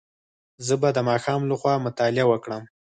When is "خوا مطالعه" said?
1.59-2.25